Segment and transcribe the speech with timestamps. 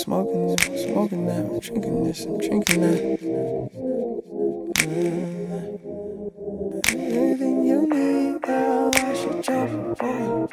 [0.00, 3.00] smoking this, I'm smoking that, I'm drinking this, I'm drinking that.
[4.80, 5.30] Uh,
[6.90, 10.48] Anything you need, girl, I should jump on.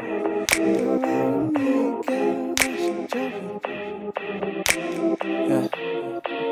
[0.57, 3.66] You're around me, girl, I should jump
[5.50, 5.68] Yeah.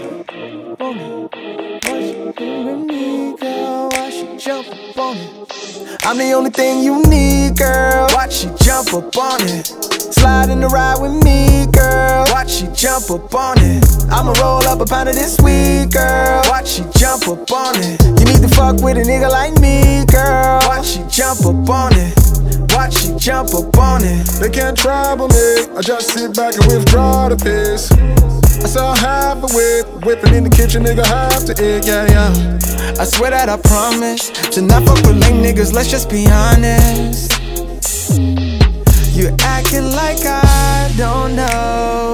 [0.78, 3.90] What you doing me, girl?
[3.94, 6.02] I should jump up on it.
[6.04, 8.06] I'm the only thing you need, girl.
[8.12, 9.66] Watch you jump up on it.
[9.66, 12.25] Slide in the ride with me, girl.
[12.46, 13.82] Watch you jump up on it.
[14.08, 16.42] I'ma roll up a pound of this week, girl.
[16.46, 18.00] Watch she jump up on it.
[18.04, 20.60] You need to fuck with a nigga like me, girl.
[20.62, 22.14] Watch she jump up on it.
[22.70, 24.24] Watch she jump up on it.
[24.38, 25.66] They can't trouble me.
[25.76, 27.90] I just sit back and withdraw the piss.
[27.90, 33.00] I saw half a whip, whipping in the kitchen, nigga, half to it, yeah, yeah.
[33.00, 37.32] I swear that I promise to not fuck with lame niggas, let's just be honest.
[39.16, 42.05] You acting like I don't know.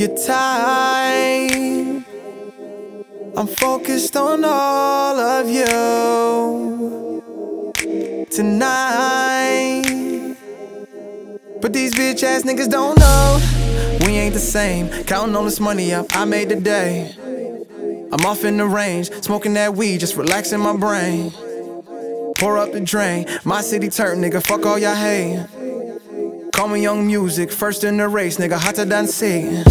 [0.00, 2.04] You're tight.
[3.36, 5.66] I'm focused on all of you
[8.30, 9.84] tonight.
[11.60, 13.38] But these bitch ass niggas don't know
[14.06, 14.88] we ain't the same.
[15.04, 17.14] Counting all this money up, I made the day.
[18.10, 21.30] I'm off in the range, smoking that weed, just relaxing my brain.
[22.38, 25.46] Pour up the drain, my city turn, nigga, fuck all y'all hate.
[26.60, 29.64] Call me young music, first in the race, nigga, hotter than Satan.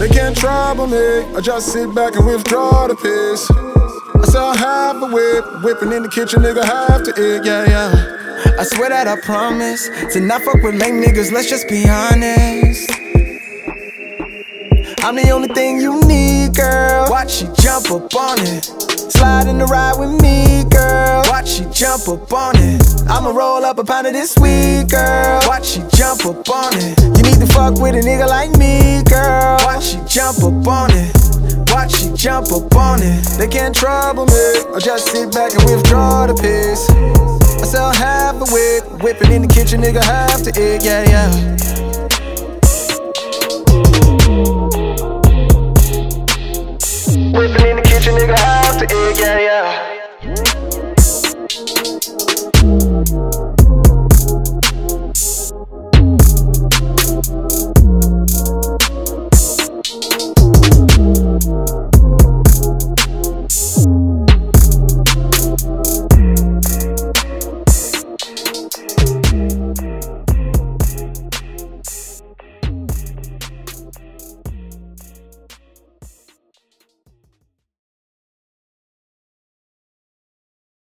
[0.00, 0.98] They can't trouble me.
[0.98, 3.48] I just sit back and withdraw the piss.
[3.48, 8.56] I saw half of whip, whipping in the kitchen, nigga, half to it, yeah, yeah.
[8.58, 13.05] I swear that I promise to not fuck with lame niggas, let's just be honest.
[15.06, 17.06] I'm the only thing you need, girl.
[17.08, 18.64] Watch you jump up on it.
[19.06, 21.22] Slide in the ride with me, girl.
[21.30, 22.82] Watch you jump up on it.
[23.06, 25.38] I'ma roll up a pound of this week, girl.
[25.46, 26.98] Watch you jump up on it.
[26.98, 29.62] You need to fuck with a nigga like me, girl.
[29.62, 31.14] Watch you jump up on it.
[31.70, 33.22] Watch you jump up on it.
[33.38, 34.74] They can't trouble me.
[34.74, 36.90] I just sit back and withdraw the piss.
[37.62, 41.55] I sell half of whip, whipping in the kitchen, nigga, half to it, yeah, yeah.
[48.06, 49.38] your nigga have to eat, yeah,
[53.40, 53.45] yeah.